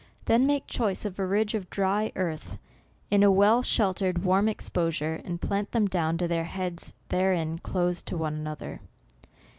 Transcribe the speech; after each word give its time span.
Then 0.25 0.47
make 0.47 0.65
choice 0.65 1.05
of 1.05 1.19
a 1.19 1.25
ridge 1.27 1.53
of 1.53 1.69
dry 1.69 2.11
earth, 2.15 2.57
in 3.11 3.21
a 3.21 3.29
well 3.31 3.61
sheltered, 3.61 4.23
warm 4.23 4.47
R 4.47 4.55
194 4.55 4.81
NOVEMBER. 4.81 5.19
exposure, 5.19 5.29
and 5.29 5.39
plant 5.47 5.71
them 5.73 5.87
down 5.87 6.17
to 6.17 6.27
their 6.27 6.45
heads 6.45 6.93
therein, 7.09 7.59
close 7.59 8.01
to 8.01 8.17
one 8.17 8.33
another. 8.33 8.81